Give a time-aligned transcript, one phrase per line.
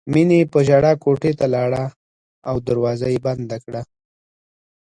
[0.13, 1.83] مینې په ژړا کوټې ته لاړه
[2.49, 3.81] او دروازه یې بنده کړه